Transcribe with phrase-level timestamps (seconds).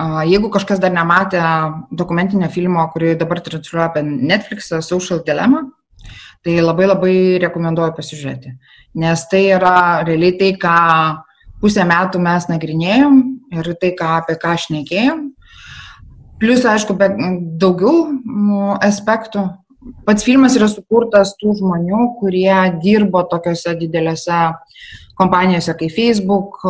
[0.00, 1.40] Jeigu kažkas dar nematė
[1.92, 5.66] dokumentinio filmo, kurį dabar transliuoja apie Netflix, Social Dilemma,
[6.44, 8.54] tai labai labai rekomenduoju pasižiūrėti.
[9.00, 9.74] Nes tai yra
[10.06, 10.76] realiai tai, ką
[11.60, 13.20] pusę metų mes nagrinėjom
[13.58, 15.26] ir tai, ką, apie ką aš nekėjom.
[16.40, 16.96] Plus, aišku,
[17.60, 19.50] daugiau nu, aspektų.
[20.06, 24.40] Pats filmas yra sukurtas tų žmonių, kurie dirbo tokiuose didelėse
[25.20, 26.62] kompanijose kaip Facebook,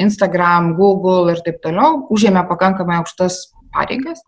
[0.00, 4.24] Instagram, Google ir taip toliau, užėmė pakankamai aukštas pareigas.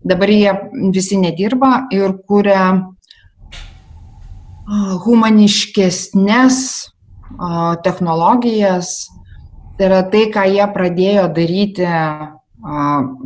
[0.00, 0.54] Dabar jie
[0.94, 2.64] visi nedirba ir kuria
[5.04, 6.56] humaniškesnės
[7.84, 8.94] technologijas.
[9.76, 11.88] Tai yra tai, ką jie pradėjo daryti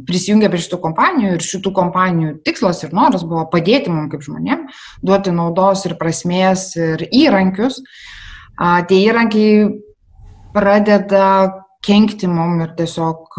[0.06, 4.68] prisijungę prie šitų kompanijų ir šitų kompanijų tikslas ir noras buvo padėti mums kaip žmonėm,
[5.02, 7.80] duoti naudos ir prasmės ir įrankius.
[8.88, 9.64] Tie įrankiai
[10.54, 11.26] pradeda
[11.84, 13.36] kenkti mum ir tiesiog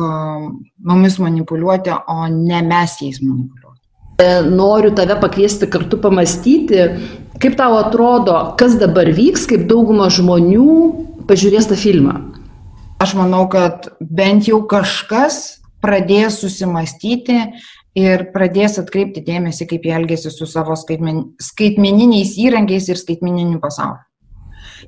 [0.85, 3.81] mumis manipuliuoti, o ne mes jais manipuliuoti.
[4.51, 6.85] Noriu tave pakviesti kartu pamastyti,
[7.41, 10.67] kaip tau atrodo, kas dabar vyks, kaip dauguma žmonių
[11.27, 12.19] pažiūrės tą filmą.
[13.01, 17.41] Aš manau, kad bent jau kažkas pradės susimastyti
[17.99, 24.03] ir pradės atkreipti dėmesį, kaip jie elgesi su savo skaitmen, skaitmeniniais įrankiais ir skaitmeniniu pasauliu.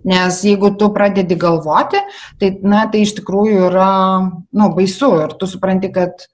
[0.05, 2.01] Nes jeigu tu pradedi galvoti,
[2.39, 3.91] tai, na, tai iš tikrųjų yra
[4.27, 6.27] nu, baisu ir tu supranti, kad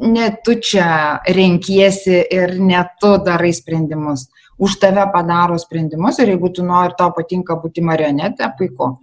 [0.00, 4.28] ne tu čia renkiesi ir ne tu darai sprendimus.
[4.58, 8.96] Už tave padaro sprendimus ir jeigu tu nori, tau patinka būti marionetė, puiku.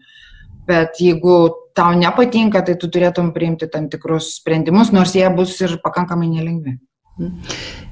[0.68, 1.36] Bet jeigu
[1.76, 6.78] tau nepatinka, tai tu turėtum priimti tam tikrus sprendimus, nors jie bus ir pakankamai nelengvi.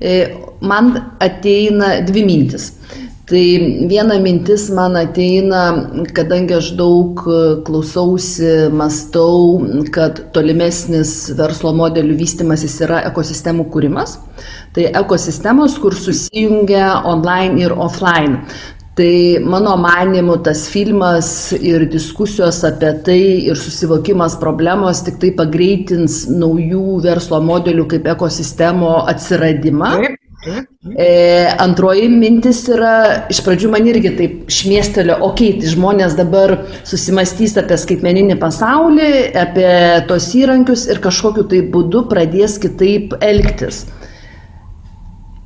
[0.02, 0.14] E,
[0.66, 2.72] man ateina dvi mintis.
[3.32, 3.44] Tai
[3.88, 5.62] viena mintis man ateina,
[6.12, 7.22] kadangi aš daug
[7.64, 9.62] klausausi, mastau,
[9.96, 14.18] kad tolimesnis verslo modelių vystimasis yra ekosistemų kūrimas.
[14.76, 18.42] Tai ekosistemos, kur susijungia online ir offline.
[19.00, 19.14] Tai
[19.48, 27.00] mano manimu tas filmas ir diskusijos apie tai ir susivokimas problemos tik tai pagreitins naujų
[27.08, 29.94] verslo modelių kaip ekosistemo atsiradimą.
[29.96, 30.21] Taip.
[30.42, 31.08] E,
[31.62, 36.56] antroji mintis yra, iš pradžių man irgi taip šmiestelio, okei, okay, tai žmonės dabar
[36.88, 39.72] susimastys apie skaitmeninį pasaulį, apie
[40.10, 43.86] tos įrankius ir kažkokiu tai būdu pradės kitaip elgtis.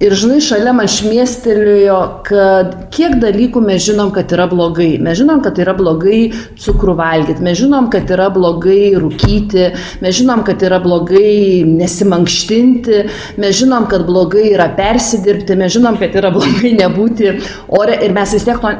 [0.03, 1.97] Ir žinai, šalia man šmiestelėjo,
[2.27, 4.97] kad kiek dalykų mes žinom, kad yra blogai.
[4.99, 9.69] Mes žinom, kad yra blogai cukrų valgyti, mes žinom, kad yra blogai rūkyti,
[10.03, 12.99] mes žinom, kad yra blogai nesimankštinti,
[13.39, 17.31] mes žinom, kad blogai yra persidirbti, mes žinom, kad yra blogai nebūti
[17.79, 17.95] ore.
[18.03, 18.75] Ir mes vis tiek to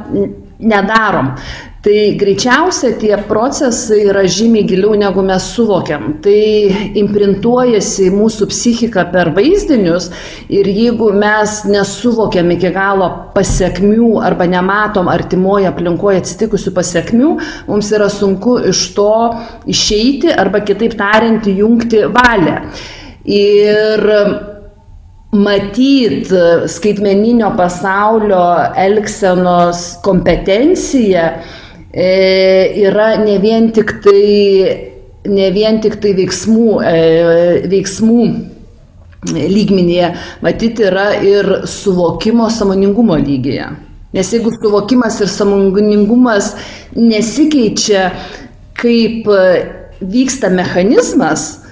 [0.59, 1.31] nedarom.
[1.85, 6.16] Tai greičiausia tie procesai yra žymiai giliau negu mes suvokiam.
[6.18, 10.07] Tai imprintuojasi mūsų psichiką per vaizdinius
[10.50, 17.35] ir jeigu mes nesuvokiam iki galo pasiekmių arba nematom artimoje aplinkoje atsitikusių pasiekmių,
[17.68, 19.13] mums yra sunku iš to
[19.69, 22.63] išeiti arba kitaip tariant jungti valią.
[23.29, 24.07] Ir
[25.38, 26.34] matyt
[26.74, 28.41] skaitmeninio pasaulio
[28.88, 31.28] elgsenos kompetencija
[31.95, 34.91] yra ne vien tik tai,
[35.31, 36.97] ne vien tik tai veiksmų, e,
[37.72, 38.25] veiksmų
[39.33, 40.11] lygmenyje,
[40.44, 43.69] matyti yra ir suvokimo samoningumo lygyje.
[44.16, 46.53] Nes jeigu suvokimas ir samoningumas
[46.95, 48.12] nesikeičia,
[48.79, 49.27] kaip
[50.00, 51.66] vyksta mechanizmas,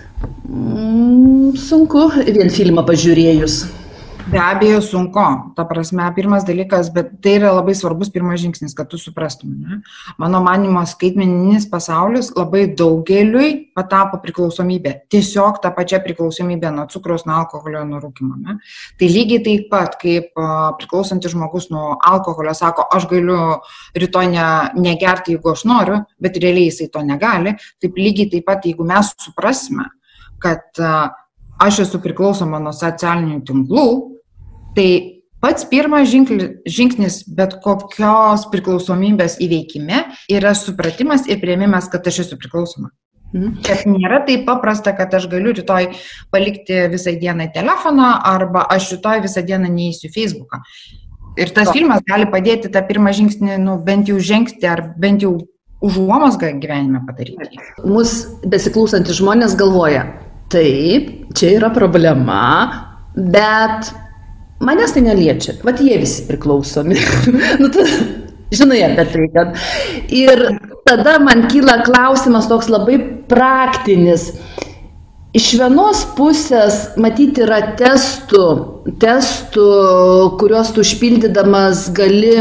[0.49, 3.63] mm, sunku vien filmą pažiūrėjus.
[4.31, 5.19] Be abejo, sunku.
[5.55, 9.51] Ta prasme, pirmas dalykas, bet tai yra labai svarbus pirmas žingsnis, kad tu suprastum.
[9.59, 9.79] Ne?
[10.17, 14.93] Mano manimo, skaitmeninis pasaulis labai daugeliui patapo priklausomybė.
[15.11, 18.37] Tiesiog tą pačią priklausomybę nuo cukraus, nuo alkoholio, nuo rūkimo.
[18.39, 18.55] Ne?
[18.99, 20.31] Tai lygiai taip pat, kaip
[20.79, 23.41] priklausantis žmogus nuo alkoholio sako, aš galiu
[23.99, 24.47] rytoj ne,
[24.87, 29.11] negerti, jeigu aš noriu, bet realiai jisai to negali, taip lygiai taip pat, jeigu mes
[29.19, 29.89] suprasime,
[30.39, 30.79] kad
[31.63, 33.87] aš esu priklausoma nuo socialinių tinklų,
[34.77, 34.87] Tai
[35.43, 42.93] pats pirmas žingsnis bet kokios priklausomybės įveikime yra supratimas ir prieimimas, kad aš esu priklausoma.
[43.33, 43.61] Mhm.
[43.65, 45.89] Kad nėra taip paprasta, kad aš galiu rytoj
[46.33, 50.61] palikti visą dieną telefoną arba aš rytoj visą dieną neįsiu Facebooką.
[51.41, 51.73] Ir tas to.
[51.73, 55.33] filmas gali padėti tą pirmą žingsnį, nu, bent jau žengti ar bent jau
[55.83, 57.57] užuomasgą gyvenime padaryti.
[57.81, 60.05] Mūsų besiklausantys žmonės galvoja,
[60.53, 62.43] taip, čia yra problema,
[63.17, 63.89] bet
[64.65, 65.57] manęs tai neliečia.
[65.65, 66.97] Vat jie visi priklausomi.
[67.61, 67.85] nu, tu,
[68.53, 69.57] žinai apie tai, kad.
[70.13, 70.45] Ir
[70.87, 72.99] tada man kyla klausimas toks labai
[73.29, 74.31] praktinis.
[75.33, 78.43] Iš vienos pusės, matyti, yra testų,
[79.01, 79.69] testų,
[80.37, 82.35] kuriuos tu užpildydamas gali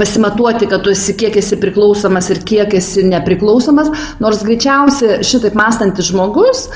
[0.00, 3.92] pasimatuoti, kad tu esi kiek esi priklausomas ir kiek esi nepriklausomas,
[4.24, 6.68] nors greičiausiai šitaip mąstantis žmogus,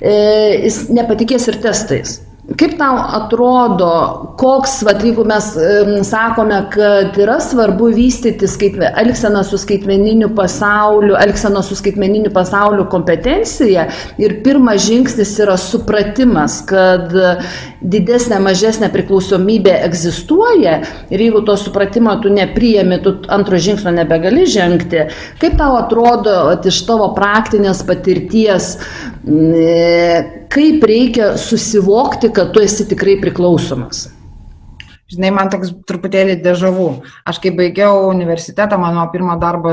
[0.00, 0.14] e,
[0.62, 2.20] jis nepatikės ir testais.
[2.42, 3.88] Kaip tau atrodo,
[4.34, 11.14] koks, va, jeigu mes um, sakome, kad yra svarbu vystyti skaitme, elgseną su skaitmeniniu pasauliu,
[11.22, 13.86] elgseną su skaitmeniniu pasauliu kompetencija
[14.18, 17.14] ir pirmas žingsnis yra supratimas, kad
[17.78, 20.80] didesnė, mažesnė priklausomybė egzistuoja
[21.14, 25.06] ir jeigu to supratimo tu nepriemi, tu antro žingsnio nebegali žengti.
[25.38, 28.72] Kaip tau atrodo at, iš tavo praktinės patirties,
[30.52, 34.10] kaip reikia susivokti, kad tu esi tikrai priklausomas?
[35.12, 36.86] Žinai, man toks truputėlį dežavų.
[37.28, 39.72] Aš kai baigiau universitetą, mano pirmo darbo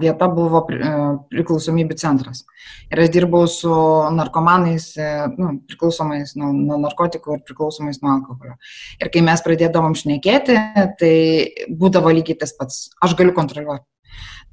[0.00, 2.46] vieta buvo priklausomybių centras.
[2.88, 3.74] Ir aš dirbau su
[4.16, 8.56] narkomanais, e, nu, priklausomais nuo, nuo narkotikų ir priklausomais nuo alkoholio.
[8.96, 10.56] Ir kai mes pradėdavom šnekėti,
[10.96, 11.14] tai
[11.68, 12.86] būdavo lygiai tas pats.
[13.04, 13.84] Aš galiu kontroliuoti.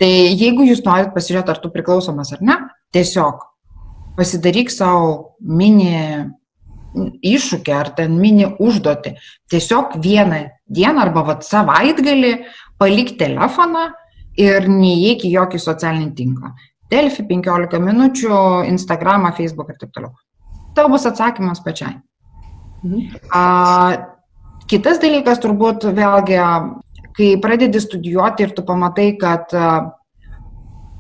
[0.02, 2.60] Tai jeigu jūs norit pasižiūrėti, ar tu priklausomas ar ne,
[2.92, 3.48] tiesiog
[4.16, 6.32] pasidaryk savo mini
[6.96, 9.16] iššūkį ar ten mini užduotį.
[9.52, 10.42] Tiesiog vieną
[10.72, 12.34] dieną arba vat, savaitgalį
[12.80, 13.90] palik telefoną
[14.40, 16.54] ir neįeik į jokį socialinį tinklą.
[16.92, 18.40] Delfi 15 minučių,
[18.70, 20.14] Instagramą, Facebook ir taip toliau.
[20.76, 21.98] Tau bus atsakymas pačiai.
[22.84, 23.22] Mhm.
[23.34, 23.44] A,
[24.70, 26.40] kitas dalykas turbūt vėlgi,
[27.16, 29.70] kai pradedi studijuoti ir tu pamatai, kad a,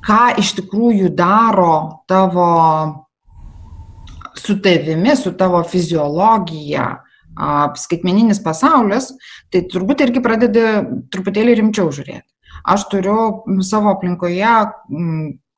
[0.05, 2.49] ką iš tikrųjų daro tavo
[4.45, 6.85] su tavimi, su tavo fiziologija,
[7.81, 9.09] skaitmeninis pasaulis,
[9.51, 10.63] tai turbūt irgi pradedi
[11.11, 12.29] truputėlį rimčiau žiūrėti.
[12.65, 13.17] Aš turiu
[13.65, 14.53] savo aplinkoje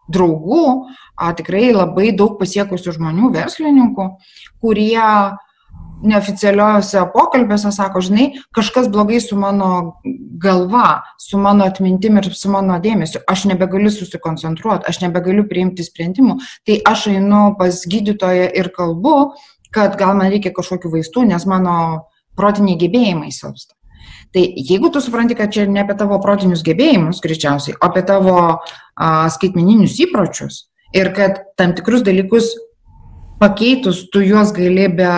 [0.08, 0.64] draugų,
[1.38, 4.08] tikrai labai daug pasiekusių žmonių, verslininkų,
[4.64, 5.04] kurie
[6.04, 10.00] neoficialiuose pokalbiuose sako, žinai, kažkas blogai su mano
[10.42, 16.38] galva, su mano atmintim ir su mano dėmesiu, aš nebegaliu susikoncentruoti, aš nebegaliu priimti sprendimų,
[16.68, 19.18] tai aš einu pas gydytoją ir kalbu,
[19.74, 21.74] kad gal man reikia kažkokių vaistų, nes mano
[22.38, 23.74] protiniai gebėjimai silpsta.
[24.34, 28.38] Tai jeigu tu supranti, kad čia ne apie tavo protinius gebėjimus, greičiausiai, o apie tavo
[28.38, 28.58] a,
[29.34, 32.52] skaitmeninius įpročius ir kad tam tikrus dalykus
[33.42, 35.12] pakeitus tu juos gali be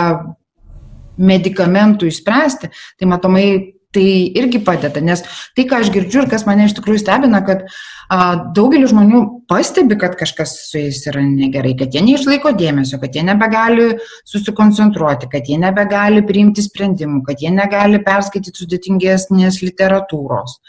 [1.19, 3.49] medikamentų išspręsti, tai matomai
[3.91, 5.23] tai irgi padeda, nes
[5.57, 9.97] tai, ką aš girdžiu ir kas mane iš tikrųjų stebina, kad a, daugelis žmonių pastebi,
[9.97, 13.87] kad kažkas su jais yra negerai, kad jie neišlaiko dėmesio, kad jie nebegali
[14.29, 20.59] susikoncentruoti, kad jie nebegali priimti sprendimų, kad jie negali perskaityti sudėtingesnės literatūros,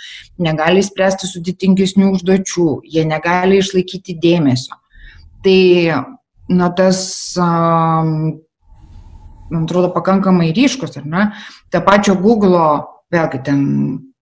[0.40, 4.80] negali spręsti sudėtingesnių užduočių, jie negali išlaikyti dėmesio.
[5.44, 5.60] Tai,
[6.48, 7.02] na, tas
[7.40, 8.40] um,
[9.50, 11.26] man atrodo, pakankamai ryškus, ar ne?
[11.72, 12.62] Ta pačio Google,
[13.12, 13.62] vėlgi ten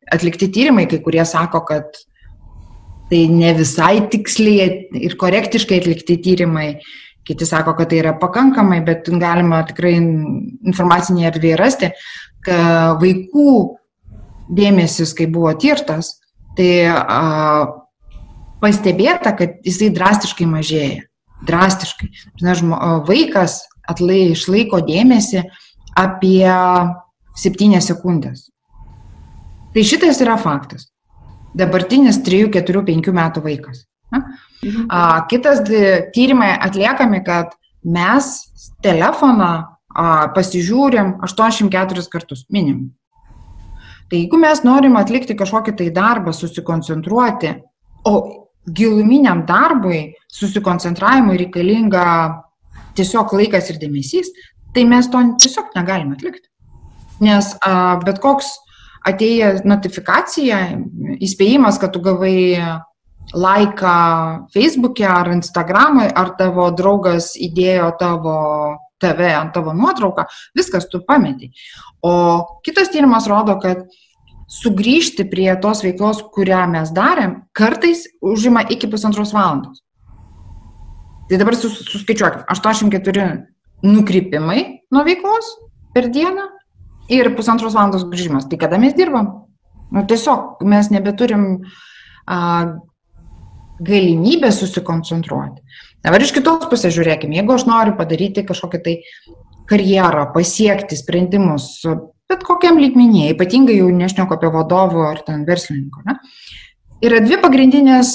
[0.09, 1.99] atlikti tyrimai, kai kurie sako, kad
[3.09, 4.71] tai ne visai tiksliai
[5.01, 6.69] ir korektiškai atlikti tyrimai,
[7.29, 11.91] kiti sako, kad tai yra pakankamai, bet galima tikrai informacinėje erdvėje rasti,
[12.45, 13.53] kad vaikų
[14.57, 16.15] dėmesys, kai buvo tirtas,
[16.57, 17.69] tai a,
[18.63, 21.05] pastebėta, kad jisai drastiškai mažėja.
[21.49, 22.09] Drastiškai.
[22.41, 25.43] Žinai, vaikas atlai išlaiko dėmesį
[25.99, 26.47] apie
[27.39, 28.49] 7 sekundės.
[29.75, 30.89] Tai šitas yra faktas.
[31.57, 33.85] Dabartinis 3, 4, 5 metų vaikas.
[34.13, 34.87] Mhm.
[34.89, 35.63] A, kitas
[36.15, 37.55] tyrimai atliekami, kad
[37.85, 38.31] mes
[38.83, 39.51] telefoną
[39.89, 42.93] a, pasižiūrim 84 kartus minimum.
[44.09, 47.51] Tai jeigu mes norim atlikti kažkokį tai darbą, susikoncentruoti,
[48.09, 48.15] o
[48.65, 52.05] giluminiam darbui, susikoncentravimui reikalinga
[52.99, 54.33] tiesiog laikas ir dėmesys,
[54.75, 56.49] tai mes to tiesiog negalime atlikti.
[57.25, 58.53] Nes a, bet koks
[59.09, 60.61] atėjęs notifikacija,
[61.25, 62.37] įspėjimas, kad tu gavai
[63.35, 63.95] laiką
[64.55, 68.37] Facebook'e ar Instagram'ui, ar tavo draugas įdėjo tavo
[68.99, 70.25] tave ant tavo nuotrauką,
[70.59, 71.53] viskas tu pameti.
[72.03, 73.87] O kitas tyrimas rodo, kad
[74.49, 79.85] sugrįžti prie tos veiklos, kurią mes darėm, kartais užima iki pusantros valandos.
[81.29, 83.27] Tai dabar sus, suskaičiuokim, 84
[83.85, 85.51] nukrypimai nuo veiklos
[85.95, 86.47] per dieną
[87.13, 88.49] ir pusantros valandos grįžimas.
[88.49, 89.31] Tai kada mes dirbam?
[89.93, 91.45] Nu, tiesiog mes nebeturim
[92.29, 92.39] a,
[93.81, 95.63] galimybę susikoncentruoti.
[96.05, 98.97] Dabar iš kitos pusės žiūrėkime, jeigu aš noriu padaryti kažkokią tai
[99.69, 101.83] karjerą, pasiekti sprendimus,
[102.29, 106.17] bet kokiam lygmenyje, ypatingai jau nešneku apie vadovų ar ten verslininko, ne,
[106.99, 108.13] Yra dvi pagrindinės,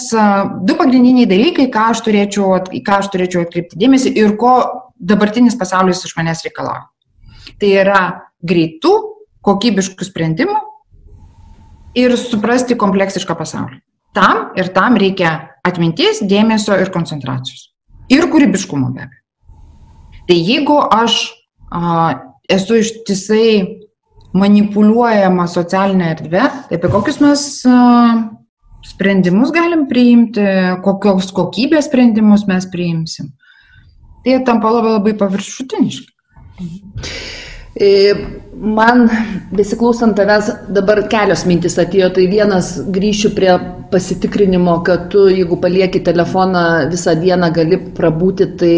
[0.67, 4.57] du pagrindiniai dalykai, ką aš turėčiau, į ką aš turėčiau atkreipti dėmesį ir ko
[4.99, 6.89] dabartinis pasaulis iš manęs reikalauja.
[7.59, 8.01] Tai yra
[8.43, 8.91] greitų,
[9.43, 10.59] kokybiškų sprendimų
[11.99, 13.79] ir suprasti kompleksišką pasaulį.
[14.13, 15.31] Tam ir tam reikia
[15.65, 17.71] atminties, dėmesio ir koncentracijos.
[18.11, 19.21] Ir kūrybiškumo be abejo.
[20.27, 21.17] Tai jeigu aš
[21.71, 22.19] a,
[22.51, 23.47] esu ištisai
[24.35, 27.79] manipuliuojama socialinė erdvė, tai apie kokius mes a,
[28.83, 30.43] sprendimus galim priimti,
[30.83, 33.31] kokios kokybės sprendimus mes priimsim.
[34.23, 36.11] Tai tampa labai labai paviršutiniški.
[37.73, 38.13] E,
[38.53, 39.07] man
[39.51, 43.55] besiklausant tavęs dabar kelios mintis atėjo, tai vienas grįšiu prie
[43.93, 46.61] pasitikrinimo, kad tu, jeigu palieki telefoną
[46.91, 48.77] visą dieną, gali prabūti, tai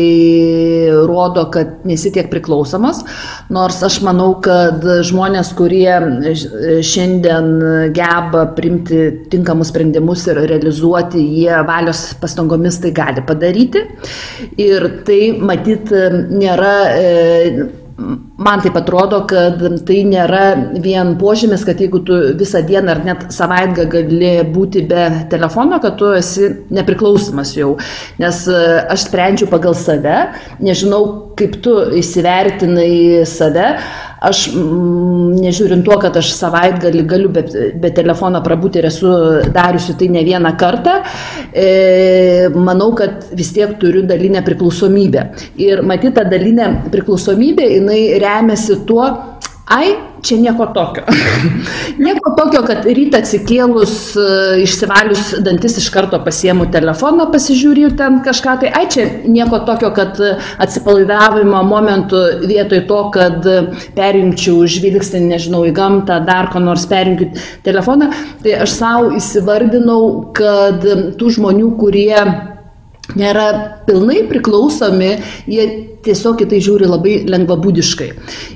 [1.08, 3.04] rodo, kad nesi tiek priklausomas.
[3.56, 6.00] Nors aš manau, kad žmonės, kurie
[6.84, 7.52] šiandien
[7.96, 13.88] geba primti tinkamus sprendimus ir realizuoti, jie valios pastangomis tai gali padaryti.
[14.60, 15.92] Ir tai matyt
[16.32, 16.76] nėra.
[16.96, 20.44] E, man taip atrodo, kad tai nėra
[20.84, 25.96] vien požymis, kad jeigu tu visą dieną ar net savaitgą gali būti be telefono, kad
[26.00, 27.76] tu esi nepriklausomas jau.
[28.20, 30.18] Nes e, aš sprendžiu pagal save,
[30.60, 33.72] nežinau, kaip tu įsivertinai save.
[34.26, 37.44] Aš mm, nežiūrint tuo, kad aš savaitgalį galiu be,
[37.82, 39.12] be telefono prabūti ir esu
[39.54, 40.98] dariusi tai ne vieną kartą,
[41.52, 45.28] e, manau, kad vis tiek turiu dalinę priklausomybę.
[45.62, 49.08] Ir matyti tą dalinę priklausomybę, jinai remiasi tuo,
[49.66, 51.04] ai, čia nieko tokio.
[52.06, 54.28] nieko tokio, kad rytą atsikėlus, e,
[54.66, 60.22] išsivalius dantis iš karto pasiemu telefoną, pasižiūriu ten kažką, tai ai, čia nieko tokio, kad
[60.62, 63.52] atsipalaidavimo momentu vietoj to, kad
[63.98, 67.32] perjungčiau žvilgsnį, nežinau, į gamtą, dar ko nors perjungiu
[67.66, 68.12] telefoną,
[68.46, 70.86] tai aš savo įsivardinau, kad
[71.18, 72.54] tų žmonių, kurie
[73.14, 73.48] nėra
[73.86, 75.12] pilnai priklausomi,
[75.50, 75.68] jie
[76.06, 78.10] tiesiog į tai žiūri labai lengvabūdiškai.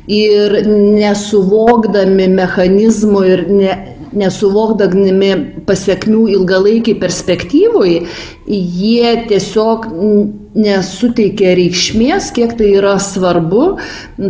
[0.10, 3.78] Ir nesuvokdami mechanizmų ir ne,
[4.16, 5.32] nesuvokdami
[5.68, 7.94] pasiekmių ilgalaikiai perspektyvui,
[8.50, 9.86] jie tiesiog
[10.60, 13.76] nesuteikia reikšmės, kiek tai yra svarbu,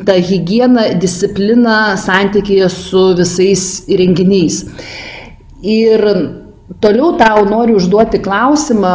[0.08, 4.66] ta hygiena, disciplina santykėje su visais įrenginiais.
[5.64, 6.06] Ir
[6.78, 8.94] Toliau tau noriu užduoti klausimą.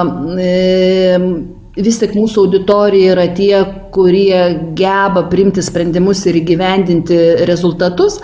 [1.75, 7.19] Vis tik mūsų auditorija yra tie, kurie geba primti sprendimus ir įgyvendinti
[7.51, 8.21] rezultatus.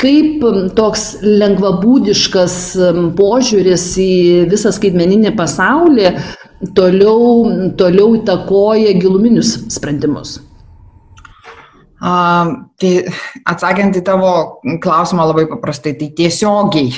[0.00, 0.40] Kaip
[0.76, 2.56] toks lengvabūdiškas
[3.20, 4.10] požiūris į
[4.48, 6.14] visą skaitmeninį pasaulį
[6.76, 10.38] toliau, toliau įtakoja giluminius sprendimus?
[12.00, 12.12] A,
[12.80, 12.92] tai
[13.44, 16.94] atsakant į tavo klausimą labai paprastai, tai tiesiogiai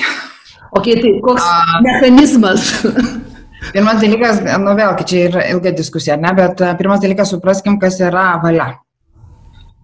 [0.73, 1.81] Ok, tai koks A...
[1.85, 2.71] mechanizmas?
[3.73, 8.33] Pirmas dalykas, nu vėlgi, čia yra ilga diskusija, ne, bet pirmas dalykas supraskim, kas yra
[8.43, 8.73] valia.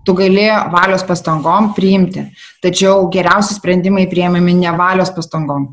[0.03, 2.25] Tu gali valios pastangom priimti,
[2.63, 5.69] tačiau geriausi sprendimai priemami ne valios pastangom.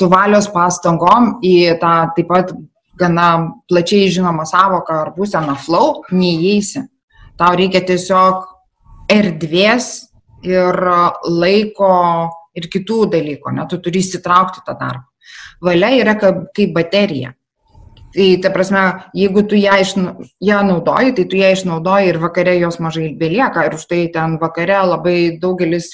[0.00, 2.52] Tu valios pastangom į tą taip pat
[2.98, 3.28] gana
[3.70, 6.82] plačiai žinomą savoką ar būseną flow neįeisi.
[7.38, 8.44] Tau reikia tiesiog
[9.14, 10.08] erdvės
[10.42, 10.78] ir
[11.24, 11.92] laiko
[12.58, 15.06] ir kitų dalykų, ne, tu turi įsitraukti tą darbą.
[15.64, 17.34] Valia yra kaip, baterija.
[18.08, 18.82] Tai, ta prasme,
[19.14, 19.90] jeigu tu ją, iš,
[20.40, 24.38] ją naudoji, tai tu ją išnaudoji ir vakare jos mažai belieka ir už tai ten
[24.40, 25.90] vakare labai daugelis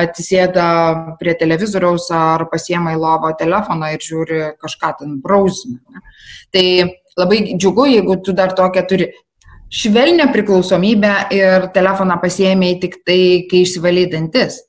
[0.00, 0.64] atsisėda
[1.20, 6.00] prie televizoriaus ar pasiema į lovą telefoną ir žiūri kažką ten brausinę.
[6.54, 6.64] Tai
[7.20, 9.10] labai džiugu, jeigu tu dar tokią turi
[9.70, 14.62] švelnę priklausomybę ir telefoną pasiemiai tik tai, kai išsivalai dantis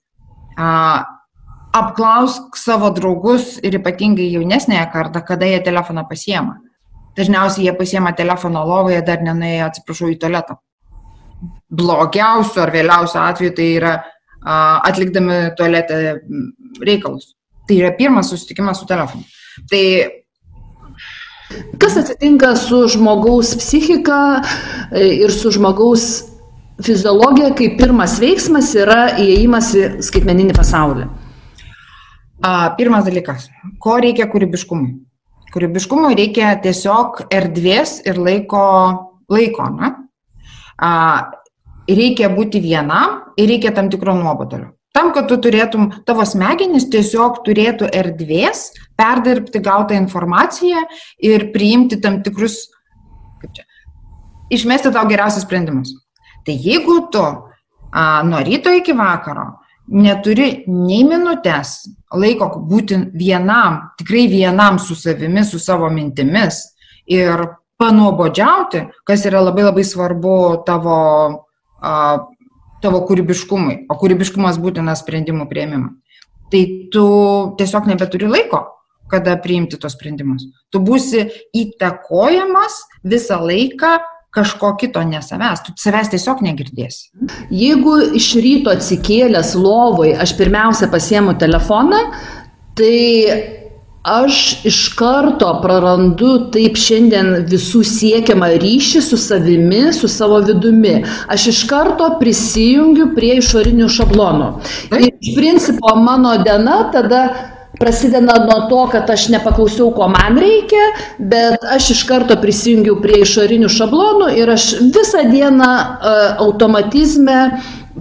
[1.75, 6.59] apklausk savo draugus ir ypatingai jaunesnėje kartą, kada jie telefoną pasiema.
[7.17, 10.57] Dažniausiai jie pasiema telefoną lovoje, dar nenuėjo, atsiprašau, į tualetą.
[11.71, 13.93] Blogiausiu ar vėliausiu atveju tai yra
[14.41, 15.99] atlikdami tualetę
[16.81, 17.35] reikalus.
[17.67, 19.23] Tai yra pirmas susitikimas su telefonu.
[19.69, 19.83] Tai
[21.79, 26.05] Kas atsitinka su žmogaus psichika e, ir su žmogaus
[26.79, 31.09] fiziologija, kai pirmas veiksmas yra įėjimas į skaitmeninį pasaulį?
[32.41, 34.95] Pirmas dalykas, ko reikia kūrybiškumui?
[35.53, 38.63] Kūrybiškumui reikia tiesiog erdvės ir laiko,
[39.29, 39.91] laiko ne?
[41.91, 44.71] reikia būti vienam ir reikia tam tikro nuobodulio.
[44.91, 50.81] Tam, kad tu turėtum, tavo smegenys tiesiog turėtų erdvės perdirbti gautą informaciją
[51.23, 52.65] ir priimti tam tikrus,
[53.39, 53.67] kaip čia,
[54.51, 55.93] išmesti tau geriausius sprendimus.
[56.43, 59.60] Tai jeigu tu a, nuo ryto iki vakaro
[59.91, 61.83] neturi nei minutės
[62.15, 66.63] laiko būti vienam, tikrai vienam su savimi, su savo mintimis
[67.11, 67.43] ir
[67.81, 70.35] panuobodžiauti, kas yra labai labai svarbu
[70.67, 70.97] tavo,
[71.81, 71.93] a,
[72.83, 75.95] tavo kūrybiškumui, o kūrybiškumas būtinas sprendimų prieimimui.
[76.51, 77.05] Tai tu
[77.57, 78.65] tiesiog nebeturi laiko,
[79.11, 80.45] kada priimti tos sprendimus.
[80.71, 81.25] Tu būsi
[81.57, 83.97] įtakojamas visą laiką
[84.31, 87.09] kažko kito, ne savęs, tu savęs tiesiog negirdėsi.
[87.51, 92.05] Jeigu iš ryto atsikėlęs lovai aš pirmiausia pasiemu telefoną,
[92.79, 92.99] tai
[94.01, 101.01] aš iš karto prarandu taip šiandien visų siekiamą ryšį su savimi, su savo vidumi.
[101.29, 104.51] Aš iš karto prisijungiu prie išorinių šablonų.
[104.97, 107.25] Ir iš principo mano diena tada
[107.79, 110.87] prasideda nuo to, kad aš nepaklausiau, ko man reikia,
[111.17, 117.39] bet aš iš karto prisijungiau prie išorinių šablonų ir aš visą dieną uh, automatizme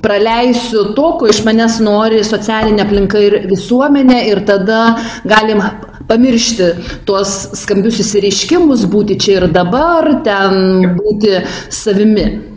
[0.03, 4.83] praleisiu to, ko iš manęs nori socialinė aplinka ir visuomenė ir tada
[5.29, 5.63] galim
[6.11, 6.71] pamiršti
[7.07, 12.50] tuos skambius įsireiškimus, būti čia ir dabar, ten būti savimi.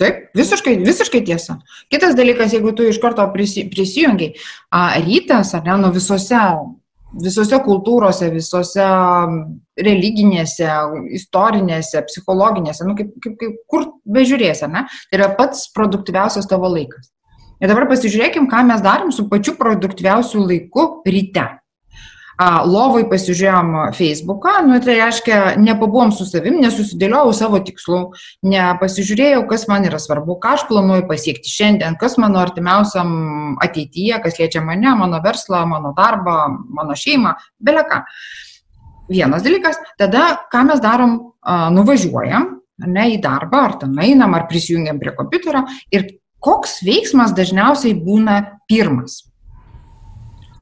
[0.00, 1.58] Taip, visiškai, visiškai tiesa.
[1.92, 4.32] Kitas dalykas, jeigu tu iš karto prisi, prisijungiai,
[4.72, 6.40] a, rytas, ar ne, nu visose,
[7.20, 8.86] visose kultūrose, visose
[9.76, 10.70] religinėse,
[11.20, 17.12] istorinėse, psichologinėse, nu, kaip, kaip, kaip, kur bežiūrėsi, ne, tai yra pats produktyviausias tavo laikas.
[17.60, 21.44] Ir dabar pasižiūrėkim, ką mes darom su pačiu produktyviausiu laiku ryte
[22.40, 28.00] lovai pasižiūrėjom Facebooką, nu, tai reiškia, nepabuvom su savim, nesusidėliojau savo tikslų,
[28.48, 34.40] nepasižiūrėjau, kas man yra svarbu, ką aš planuoju pasiekti šiandien, kas mano artimiausiam ateityje, kas
[34.40, 36.38] liečia mane, mano verslą, mano darbą,
[36.72, 38.04] mano šeimą, beleka.
[39.10, 41.16] Vienas dalykas, tada ką mes darom,
[41.74, 42.54] nuvažiuojam
[42.88, 46.06] ne į darbą, ar ten einam, ar prisijungiam prie kompiuterio ir
[46.40, 49.26] koks veiksmas dažniausiai būna pirmas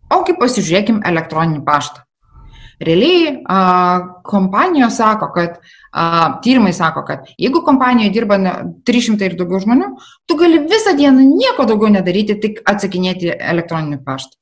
[0.08, 2.04] Kaip pasižiūrėkim elektroninį paštą.
[2.78, 3.60] Realiai a,
[4.22, 5.56] kompanijos sako, kad
[5.90, 8.38] a, tyrimai sako, kad jeigu kompanijoje dirba
[8.86, 9.88] 300 ir daugiau žmonių,
[10.30, 14.38] tu gali visą dieną nieko daugiau nedaryti, tik atsakinėti elektroninį paštą.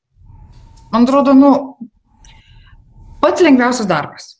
[0.93, 1.51] Man atrodo, nu,
[3.23, 4.35] pats lengviausias darbas.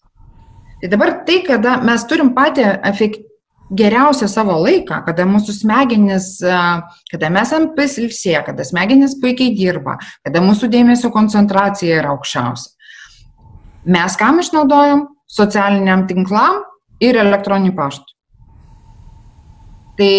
[0.82, 3.26] Tai dabar tai, kada mes turim patį efekt,
[3.72, 6.30] geriausią savo laiką, kada mūsų smegenys,
[7.12, 12.74] kada mes ant pasilsėję, kada smegenys puikiai dirba, kada mūsų dėmesio koncentracija yra aukščiausia.
[13.88, 15.08] Mes kam išnaudojam?
[15.28, 16.62] Socialiniam tinklam
[17.04, 18.08] ir elektroniniu paštu.
[20.00, 20.14] Tai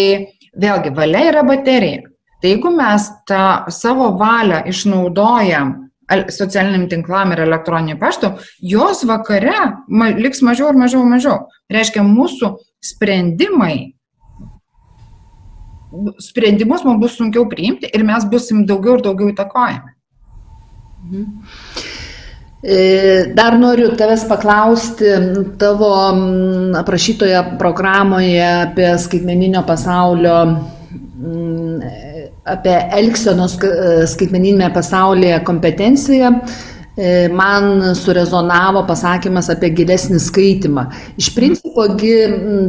[0.59, 2.05] vėlgi, valia yra baterija.
[2.39, 5.73] Tai jeigu mes tą savo valią išnaudojam
[6.33, 8.31] socialiniam tinklam ir elektroniniu paštu,
[8.61, 9.57] jos vakare
[10.17, 11.37] liks mažiau ir mažiau ir mažiau.
[11.69, 13.93] Reiškia, mūsų sprendimai,
[16.21, 19.95] sprendimus mums bus sunkiau priimti ir mes busim daugiau ir daugiau įtakojami.
[21.09, 21.25] Mhm.
[22.59, 25.13] E, dar noriu tavęs paklausti
[25.57, 25.93] tavo
[26.75, 30.35] aprašytoje programoje apie skaitmeninio pasaulio,
[32.43, 33.55] apie elgsenos
[34.11, 36.33] skaitmeninėme pasaulyje kompetenciją.
[36.99, 40.83] E, man surezonavo pasakymas apie gilesnį skaitimą.
[41.21, 41.85] Iš principo,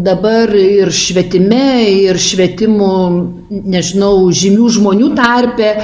[0.07, 1.67] dabar ir švietime,
[2.07, 2.95] ir švietimų,
[3.75, 5.75] nežinau, žymių žmonių tarpe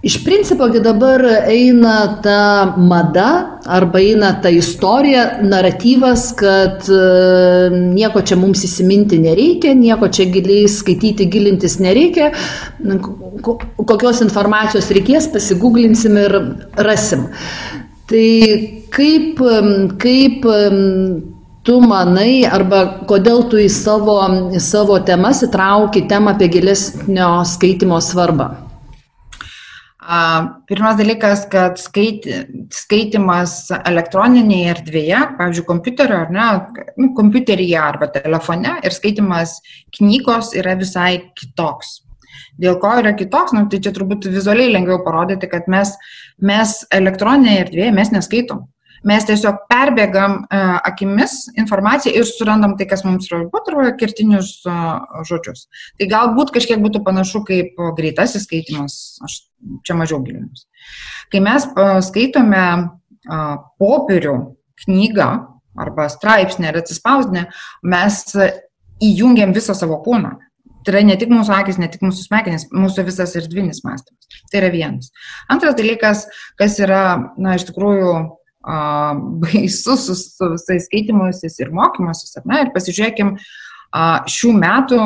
[0.00, 1.20] Iš principo dabar
[1.52, 9.74] eina ta mada arba eina ta istorija, naratyvas, kad e, nieko čia mums įsiminti nereikia,
[9.76, 12.30] nieko čia giliai skaityti, gilintis nereikia,
[13.44, 16.38] kokios informacijos reikės, pasigūglinsim ir
[16.80, 17.28] rasim.
[18.10, 18.30] Tai
[18.90, 19.38] kaip,
[20.02, 20.46] kaip
[21.62, 24.16] tu manai arba kodėl tu į savo,
[24.50, 28.48] į savo temas įtrauki temą apie gilesnio skaitimo svarbą?
[30.66, 32.40] Pirmas dalykas, kad skaiti,
[32.74, 36.46] skaitimas elektroninėje erdvėje, pavyzdžiui, kompiuterio ar ne,
[36.98, 39.60] nu, kompiuteryje arba telefone ir skaitimas
[39.94, 42.00] knygos yra visai kitoks.
[42.60, 45.94] Dėl ko yra kitoks, nu, tai čia turbūt vizualiai lengviau parodyti, kad mes,
[46.44, 48.66] mes elektroninėje erdvėje mes neskaitom.
[49.06, 54.98] Mes tiesiog perbėgam uh, akimis informaciją ir surandam tai, kas mums svarbu, arba kertinius uh,
[55.24, 55.70] žodžius.
[55.96, 59.38] Tai galbūt kažkiek būtų panašu kaip greitasis skaitimas, aš
[59.88, 60.66] čia mažiau gilinusi.
[61.32, 64.36] Kai mes uh, skaitome uh, popierių
[64.84, 65.30] knygą
[65.80, 67.46] arba straipsnį ar atsispausdinę,
[67.88, 68.20] mes
[69.00, 70.36] įjungiam visą savo kūną.
[70.84, 74.42] Tai yra ne tik mūsų akis, ne tik mūsų smegenys, mūsų visas erdvinis mąstymas.
[74.50, 75.10] Tai yra vienas.
[75.52, 76.24] Antras dalykas,
[76.60, 77.02] kas yra,
[77.40, 78.78] na, iš tikrųjų a,
[79.44, 85.02] baisus su, su visais skaitimusis ir mokymusis, ar ne, ir pasižiūrėkim a, šių metų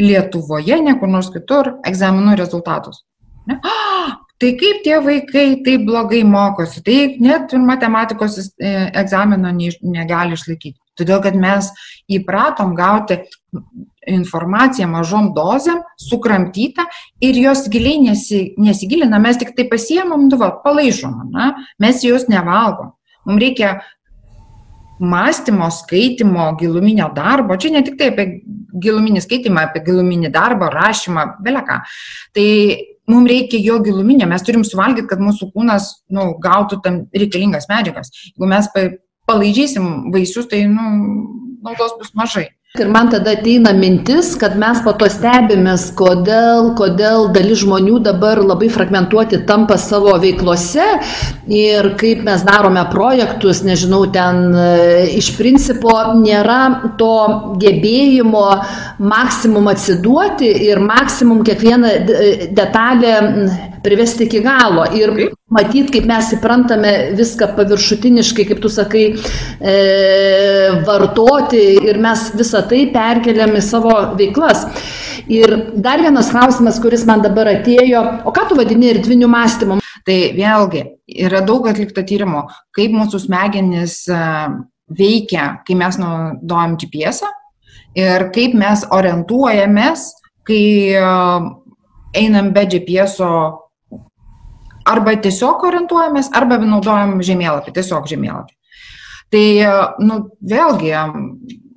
[0.00, 3.02] Lietuvoje, niekur nors kitur, egzaminų rezultatus.
[3.44, 3.58] Ne?
[3.60, 3.72] A,
[4.40, 10.78] tai kaip tie vaikai taip blogai mokosi, tai net matematikos e, egzamino negali išlaikyti.
[10.98, 11.68] Todėl, kad mes
[12.10, 13.20] įpratom gauti
[14.08, 16.86] informaciją mažom dozėm, sukramtytą
[17.22, 21.52] ir jos giliai nesi, nesigilina, mes tik tai pasiemam, nu, va, palaižom, na?
[21.82, 22.92] mes jos nevalgom.
[23.26, 23.76] Mums reikia
[25.02, 28.26] mąstymo, skaitimo, giluminio darbo, čia ne tik tai apie
[28.82, 31.78] giluminį skaitimą, apie giluminį darbą, rašymą, beleką.
[32.36, 32.46] Tai
[33.10, 38.12] mums reikia jo giluminio, mes turim suvalgyti, kad mūsų kūnas nu, gautų tam reikalingas medžiagas.
[38.32, 38.70] Jeigu mes
[39.30, 40.88] palaižysim vaisius, tai nu,
[41.62, 42.48] naudos bus mažai.
[42.80, 48.40] Ir man tada ateina mintis, kad mes po to stebimės, kodėl, kodėl dalis žmonių dabar
[48.40, 50.86] labai fragmentuoti tampa savo veiklose
[51.52, 54.64] ir kaip mes darome projektus, nežinau, ten e,
[55.18, 57.12] iš principo nėra to
[57.60, 58.46] gebėjimo
[59.04, 61.92] maksimum atsiduoti ir maksimum kiekvieną
[62.56, 63.14] detalę
[63.84, 64.88] privesti iki galo.
[64.96, 65.12] Ir
[65.52, 69.04] matyt, kaip mes įprantame viską paviršutiniškai, kaip tu sakai,
[69.60, 69.76] e,
[70.86, 74.66] vartoti ir mes visą tai perkeliam į savo veiklas.
[75.30, 79.78] Ir dar vienas klausimas, kuris man dabar atėjo, o ką tu vadini erdviniu mąstymu?
[80.02, 80.82] Tai vėlgi
[81.22, 84.22] yra daug atlikta tyrimo, kaip mūsų smegenys e,
[84.92, 87.22] veikia, kai mes naudojam GPS
[87.98, 90.08] ir kaip mes orientuojamės,
[90.48, 90.64] kai
[90.96, 91.04] e,
[92.18, 93.20] einam be GPS
[94.88, 98.56] arba tiesiog orientuojamės, arba naudojam žemėlapį, tiesiog žemėlapį.
[99.32, 99.44] Tai,
[100.04, 100.92] nu, vėlgi,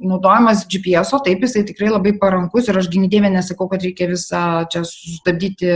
[0.06, 4.42] naudojamas GPS, o taip jisai tikrai labai parankus ir aš gynybė nesakau, kad reikia visą
[4.72, 5.72] čia sustabdyti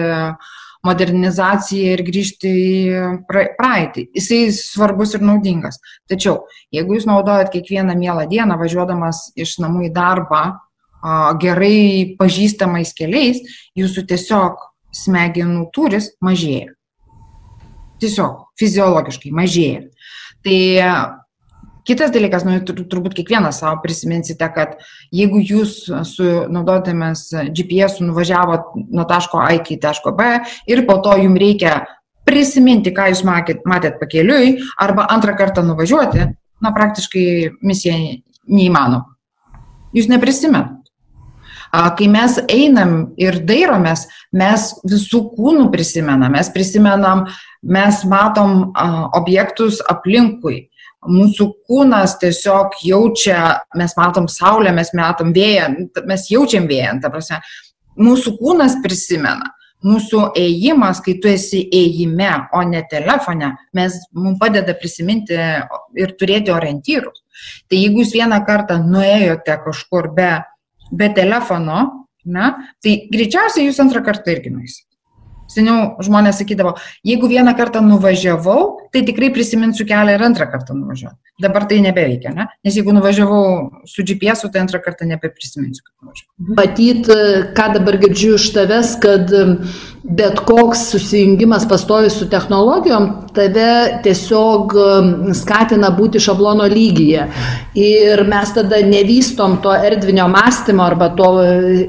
[0.85, 4.05] modernizaciją ir grįžti į praeitį.
[4.15, 5.79] Jisai svarbus ir naudingas.
[6.11, 10.43] Tačiau, jeigu jūs naudojat kiekvieną mielą dieną važiuodamas iš namų į darbą
[11.39, 13.39] gerai pažįstamais keliais,
[13.79, 16.73] jūsų tiesiog smegenų turis mažėja
[18.01, 19.87] tiesiog fiziologiškai mažėja.
[20.45, 20.59] Tai
[21.89, 24.77] kitas dalykas, nu, turbūt kiekvienas savo prisiminsite, kad
[25.15, 30.35] jeigu jūs su naudotėmės GPS nuvažiavot nuo taško A iki taško B
[30.69, 31.79] ir po to jums reikia
[32.29, 36.27] prisiminti, ką jūs matėt, matėt pakeliui, arba antrą kartą nuvažiuoti,
[36.61, 37.95] na, praktiškai misija
[38.49, 39.07] neįmanoma.
[39.95, 40.75] Jūs neprisimenat.
[41.69, 47.27] Kai mes einam ir dairomės, mes visų kūnų prisimenam, mes prisimenam,
[47.63, 48.71] mes matom
[49.17, 50.67] objektus aplinkui.
[51.07, 55.69] Mūsų kūnas tiesiog jaučia, mes matom saulę, mes matom vėją,
[56.07, 57.39] mes jaučiam vėją, ta prasme.
[57.99, 59.53] Mūsų kūnas prisimena
[59.85, 65.37] mūsų ėjimas, kai tu esi ėjime, o ne telefone, mes, mums padeda prisiminti
[65.99, 67.23] ir turėti orientyrus.
[67.71, 70.33] Tai jeigu jūs vieną kartą nuėjote kažkur be
[70.91, 74.88] be telefono, na, tai greičiausiai jūs antrą kartą irgi nueisit.
[75.49, 81.17] Seniau žmonės sakydavo, jeigu vieną kartą nuvažiavau, tai tikrai prisiminsiu kelią ir antrą kartą nuvažiuoti.
[81.39, 82.45] Dabar tai nebeveikia, ne?
[82.65, 86.57] nes jeigu nuvažiavau su GPS, tai antrą kartą nebeprisiminsiu, kad nuvažiavau.
[86.59, 87.09] Matyt,
[87.57, 89.33] ką dabar girdžiu iš tavęs, kad
[90.03, 94.75] bet koks susijungimas pastovi su technologijom tave tiesiog
[95.37, 97.25] skatina būti šablono lygyje.
[97.79, 101.33] Ir mes tada nevystom to erdvinio mąstymo arba to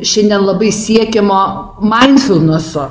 [0.06, 1.40] šiandien labai siekiamo
[1.84, 2.88] mindfulnesso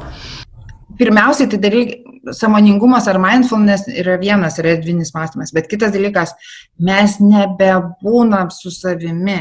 [1.00, 6.34] pirmiausiai tai reikia samoningumas ar mindfulness yra vienas yra erdvinis mąstymas, bet kitas dalykas,
[6.80, 9.40] mes nebebūnam su savimi,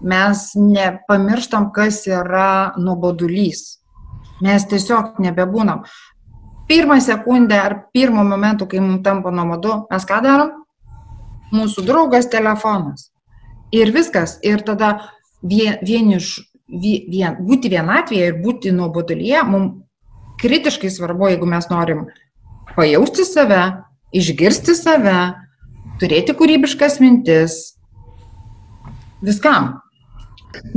[0.00, 3.78] mes nepamirštam, kas yra nuobodulys,
[4.44, 5.84] mes tiesiog nebebūnam.
[6.68, 10.50] Pirmą sekundę ar pirmą momentų, kai mums tampa nuobodu, mes ką darom?
[11.52, 13.06] Mūsų draugas telefonas.
[13.72, 14.36] Ir viskas.
[14.44, 14.90] Ir tada
[15.40, 16.34] vien, vieniš,
[16.68, 19.87] vien, būti vienatvėje ir būti nuobodulyje mums
[20.40, 22.06] kritiškai svarbu, jeigu mes norim
[22.76, 23.62] pajausti save,
[24.14, 25.18] išgirsti save,
[26.00, 27.58] turėti kūrybiškas mintis,
[29.24, 29.76] viskam.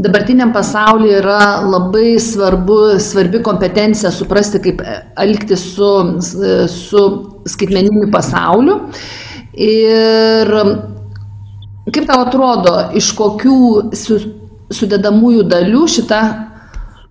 [0.02, 4.82] Dabartiniam pasaulyje yra labai svarbu, svarbi kompetencija suprasti, kaip
[5.20, 5.92] elgtis su,
[6.70, 7.04] su
[7.50, 8.78] skaitmeniniu pasauliu.
[9.56, 10.52] Ir
[11.92, 13.62] kaip tau atrodo, iš kokių
[13.98, 14.20] su,
[14.76, 16.22] sudedamųjų dalių šita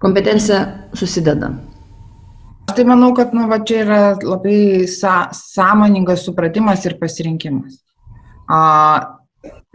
[0.01, 0.63] kompetencija
[0.97, 1.55] susideda?
[2.81, 7.75] Tai manau, kad nu, va, čia yra labai sa sąmoningas supratimas ir pasirinkimas.
[8.49, 8.61] A,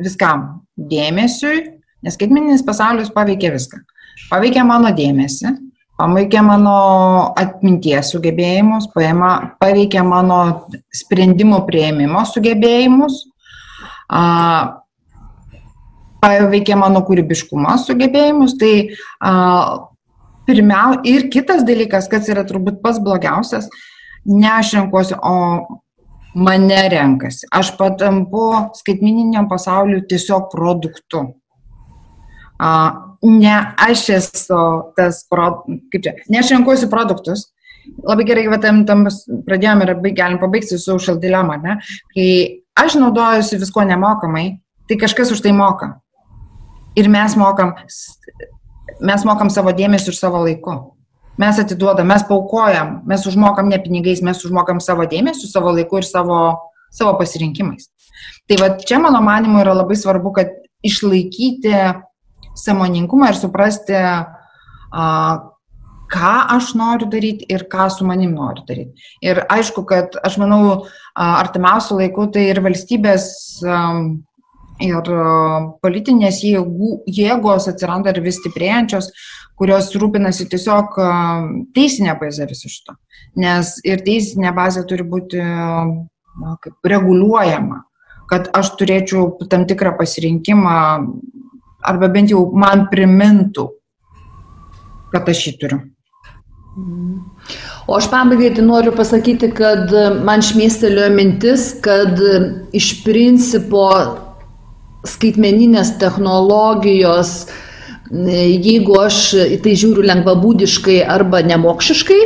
[0.01, 1.59] viskam dėmesiui,
[2.01, 3.83] nes skaitmeninis pasaulis paveikia viską.
[4.31, 5.53] Paveikia mano dėmesį,
[6.01, 6.73] paveikia mano
[7.37, 10.41] atminties sugebėjimus, paima, paveikia mano
[10.89, 13.21] sprendimų prieimimo sugebėjimus,
[14.09, 14.23] a,
[16.25, 18.57] paveikia mano kūrybiškumo sugebėjimus.
[18.57, 18.77] Tai
[19.21, 19.35] a,
[20.47, 23.69] pirmiau, ir kitas dalykas, kas yra turbūt pats blogiausias,
[24.25, 25.35] ne aš renkuosi, o
[26.35, 27.47] mane renkasi.
[27.51, 31.23] Aš patampu skaitmininiam pasauliu tiesiog produktu.
[32.59, 32.69] A,
[33.23, 33.55] ne
[33.87, 34.61] aš esu
[34.97, 37.49] tas, pro, kaip čia, ne aš renkuosi produktus.
[38.01, 39.03] Labai gerai, kad tam, tam
[39.45, 41.75] pradėjome ir galim pabaigti su social dilemma, ne?
[42.15, 42.29] Kai
[42.81, 44.47] aš naudojusi visko nemokamai,
[44.89, 45.93] tai kažkas už tai moka.
[46.97, 47.75] Ir mes mokam,
[48.99, 50.75] mes mokam savo dėmesį ir savo laiku.
[51.41, 56.07] Mes atiduodam, mes paukojam, mes užmokam ne pinigais, mes užmokam savo dėmesį, savo laiku ir
[56.07, 56.37] savo,
[56.95, 57.89] savo pasirinkimais.
[58.47, 60.53] Tai va čia, mano manimu, yra labai svarbu, kad
[60.85, 61.73] išlaikyti
[62.55, 65.09] samoningumą ir suprasti, a,
[66.11, 69.07] ką aš noriu daryti ir ką su manim noriu daryti.
[69.25, 73.27] Ir aišku, kad aš manau, artimiausių laikų tai ir valstybės
[74.83, 75.09] ir
[75.83, 79.11] politinės jėgų, jėgos atsiranda ir vis stiprėjančios,
[79.55, 80.97] kurios rūpinasi tiesiog
[81.75, 82.97] teisinė bazė viso šito.
[83.39, 87.83] Nes ir teisinė bazė turi būti na, kaip reguliuojama,
[88.31, 90.77] kad aš turėčiau tam tikrą pasirinkimą
[91.85, 93.69] arba bent jau man primintų,
[95.13, 95.81] kad aš jį turiu.
[97.87, 99.93] O aš pabaigai tai noriu pasakyti, kad
[100.25, 102.19] man šmėstelėjo mintis, kad
[102.75, 103.85] iš principo
[105.09, 107.45] skaitmeninės technologijos,
[108.11, 109.19] jeigu aš
[109.55, 112.19] į tai žiūriu lengvabūdiškai arba nemokšiškai,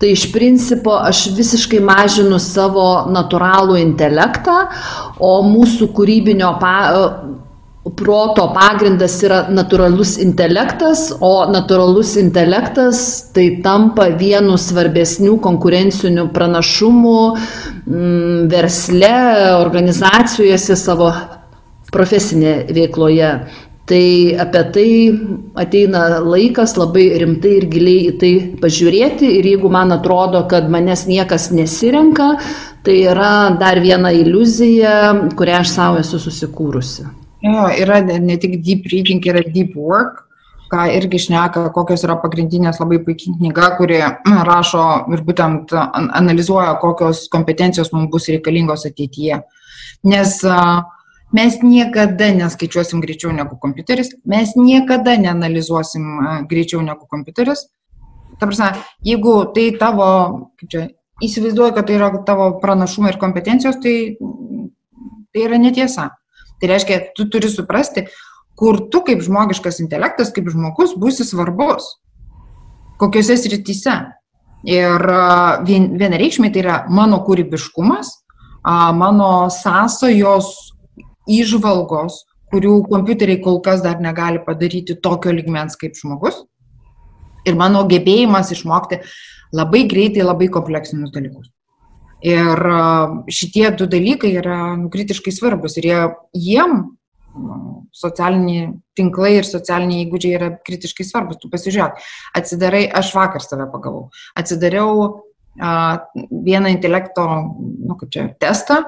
[0.00, 4.66] tai iš principo aš visiškai mažinu savo natūralų intelektą,
[5.18, 6.76] o mūsų kūrybinio pa,
[7.94, 13.00] proto pagrindas yra natūralus intelektas, o natūralus intelektas
[13.34, 19.14] tai tampa vienu svarbesnių konkurencinių pranašumų mm, versle,
[19.60, 21.12] organizacijose savo
[21.96, 23.32] profesinėje veikloje.
[23.86, 24.90] Tai apie tai
[25.62, 31.04] ateina laikas labai rimtai ir giliai į tai pažiūrėti ir jeigu man atrodo, kad manęs
[31.06, 32.32] niekas nesirenka,
[32.82, 34.96] tai yra dar viena iliuzija,
[35.38, 37.06] kurią aš savo esu susikūrusi.
[37.46, 40.24] Jo, yra ne tik deep reading, yra deep work,
[40.72, 44.02] ką irgi šneka, kokios yra pagrindinės labai puikiai knyga, kuri
[44.50, 49.44] rašo ir būtent analizuoja, kokios kompetencijos mums bus reikalingos ateityje.
[50.10, 50.82] Nes uh,
[51.36, 57.66] mes niekada neskaičiuosim greičiau negu kompiuteris, mes niekada neanalizuosim greičiau negu kompiuteris.
[58.40, 58.72] Ta prasme,
[59.04, 60.06] jeigu tai tavo,
[60.60, 60.86] kaip čia,
[61.24, 64.16] įsivaizduoju, kad tai yra tavo pranašumai ir kompetencijos, tai,
[65.32, 66.10] tai yra netiesa.
[66.60, 68.06] Tai reiškia, tu turi suprasti,
[68.56, 71.88] kur tu kaip žmogiškas intelektas, kaip žmogus būsi svarbus,
[73.00, 73.96] kokiuose srityse.
[74.66, 75.02] Ir
[75.68, 78.08] vien, vienareikšmiai tai yra mano kūrybiškumas,
[78.96, 80.75] mano sąsajos
[81.26, 86.44] įžvalgos, kurių kompiuteriai kol kas dar negali padaryti tokio ligmens kaip žmogus.
[87.46, 89.02] Ir mano gebėjimas išmokti
[89.54, 91.50] labai greitai labai kompleksinius dalykus.
[92.26, 92.58] Ir
[93.30, 95.98] šitie du dalykai yra nu, kritiškai svarbus ir jie,
[96.48, 96.78] jiem
[97.36, 97.58] nu,
[97.94, 101.38] socialiniai tinklai ir socialiniai įgūdžiai yra kritiškai svarbus.
[101.42, 102.00] Tu pasižiūrėk,
[102.40, 104.08] atsidarai, aš vakar save pagavau,
[104.38, 105.98] atsidariau uh,
[106.48, 107.26] vieną intelekto,
[107.60, 108.80] nu kaip čia, testą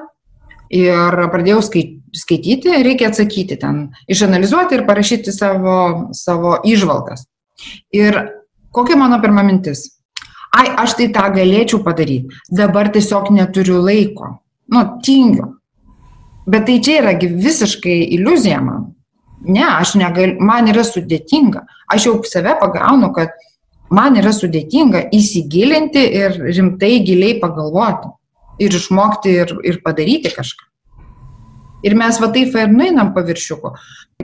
[0.69, 7.25] ir pradėjau skaityti, reikia atsakyti ten, išanalizuoti ir parašyti savo, savo išvalgas.
[7.93, 8.19] Ir
[8.71, 9.87] kokia mano pirma mintis?
[10.55, 14.39] Ai, aš tai tą galėčiau padaryti, dabar tiesiog neturiu laiko.
[14.69, 15.55] Nu, tingiu.
[16.49, 18.87] Bet tai čia yra visiškai iliuzija man.
[19.45, 21.61] Ne, aš negaliu, man yra sudėtinga.
[21.93, 23.35] Aš jau save pagaunu, kad
[23.93, 28.09] man yra sudėtinga įsigilinti ir rimtai giliai pagalvoti
[28.59, 30.67] ir išmokti ir, ir padaryti kažką.
[31.87, 33.71] Ir mes va taip ir nueinam paviršiuku.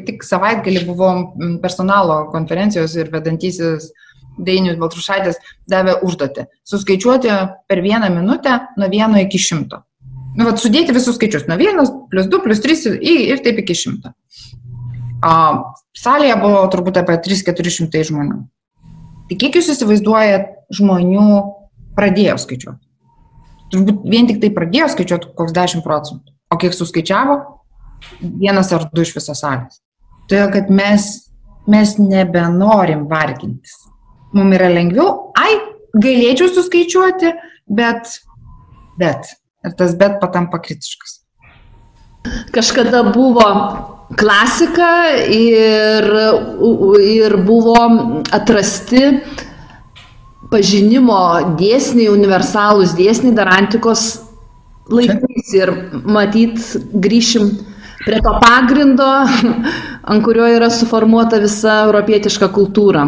[0.05, 1.21] Tik savaitgalį buvom
[1.63, 3.93] personalo konferencijos ir vedantysis
[4.35, 5.39] Dainius Baltrušaitis
[5.71, 6.49] davė užduotį.
[6.67, 7.31] Suskaičiuoti
[7.69, 9.85] per vieną minutę nuo vieno iki šimto.
[10.35, 11.47] Nu, vat, sudėti visus skaičius.
[11.47, 14.11] Nuo vienas, plus du, plus trys ir taip iki šimto.
[15.23, 15.35] O,
[15.95, 18.41] salėje buvo turbūt apie 3-400 žmonių.
[19.29, 21.29] Tai kiek jūs įsivaizduojat žmonių
[21.95, 22.84] pradėjo skaičiuoti?
[23.73, 26.33] Turbūt vien tik tai pradėjo skaičiuoti koks 10 procentų.
[26.53, 27.37] O kiek suskaičiavo?
[28.21, 29.81] Vienas ar du iš visos salės.
[30.29, 31.07] Todėl, kad mes,
[31.69, 33.77] mes nebenorim vargintis.
[34.35, 35.57] Mums yra lengviau, ai,
[35.95, 37.33] galėčiau suskaičiuoti,
[37.71, 38.17] bet,
[38.99, 39.35] bet.
[39.65, 41.21] Ir tas bet patampa kritiškas.
[42.53, 43.45] Kažkada buvo
[44.17, 44.89] klasika
[45.29, 46.05] ir,
[47.05, 47.77] ir buvo
[48.33, 49.03] atrasti
[50.51, 51.19] pažinimo
[51.59, 54.05] dėsniai, universalūs dėsniai dar antikos
[54.91, 55.71] laikais ir
[56.05, 56.59] matyt
[56.93, 57.49] grįšim
[58.05, 59.07] prie to pagrindo,
[60.09, 63.07] ant kurio yra suformuota visa europietiška kultūra.